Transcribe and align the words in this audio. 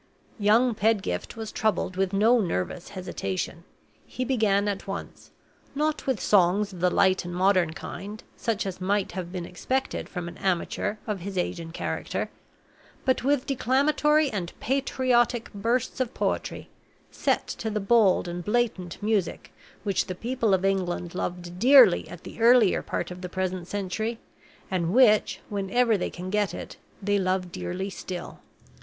Young 0.39 0.73
Pedgift 0.73 1.37
was 1.37 1.51
troubled 1.51 1.95
with 1.95 2.11
no 2.11 2.39
nervous 2.39 2.89
hesitation. 2.89 3.63
He 4.07 4.25
began 4.25 4.67
at 4.67 4.87
once, 4.87 5.29
not 5.75 6.07
with 6.07 6.19
songs 6.19 6.73
of 6.73 6.79
the 6.79 6.89
light 6.89 7.23
and 7.23 7.35
modern 7.35 7.73
kind, 7.75 8.23
such 8.35 8.65
as 8.65 8.81
might 8.81 9.11
have 9.11 9.31
been 9.31 9.45
expected 9.45 10.09
from 10.09 10.27
an 10.27 10.39
amateur 10.39 10.95
of 11.05 11.19
his 11.19 11.37
age 11.37 11.59
and 11.59 11.71
character, 11.71 12.31
but 13.05 13.23
with 13.23 13.45
declamatory 13.45 14.31
and 14.31 14.53
patriotic 14.59 15.53
bursts 15.53 15.99
of 15.99 16.15
poetry, 16.15 16.67
set 17.11 17.45
to 17.45 17.69
the 17.69 17.79
bold 17.79 18.27
and 18.27 18.43
blatant 18.43 18.97
music 19.03 19.53
which 19.83 20.07
the 20.07 20.15
people 20.15 20.55
of 20.55 20.65
England 20.65 21.13
loved 21.13 21.59
dearly 21.59 22.07
at 22.09 22.23
the 22.23 22.39
earlier 22.41 22.81
part 22.81 23.11
of 23.11 23.21
the 23.21 23.29
present 23.29 23.67
century, 23.67 24.17
and 24.71 24.95
which, 24.95 25.41
whenever 25.49 25.95
they 25.95 26.09
can 26.09 26.31
get 26.31 26.55
it, 26.55 26.77
they 27.03 27.19
love 27.19 27.51
dearly 27.51 27.91
still. 27.91 28.39